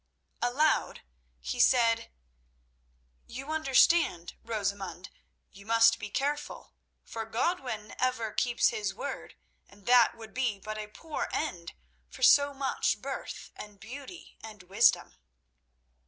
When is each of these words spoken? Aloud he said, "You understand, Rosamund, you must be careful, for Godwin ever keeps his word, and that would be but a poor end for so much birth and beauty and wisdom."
Aloud 0.41 1.03
he 1.41 1.59
said, 1.59 2.09
"You 3.27 3.51
understand, 3.51 4.33
Rosamund, 4.43 5.11
you 5.51 5.63
must 5.63 5.99
be 5.99 6.09
careful, 6.09 6.73
for 7.03 7.23
Godwin 7.25 7.93
ever 7.99 8.31
keeps 8.31 8.69
his 8.69 8.95
word, 8.95 9.35
and 9.69 9.85
that 9.85 10.15
would 10.17 10.33
be 10.33 10.57
but 10.59 10.79
a 10.79 10.87
poor 10.87 11.29
end 11.31 11.73
for 12.09 12.23
so 12.23 12.51
much 12.51 12.99
birth 12.99 13.51
and 13.55 13.79
beauty 13.79 14.39
and 14.41 14.63
wisdom." 14.63 15.17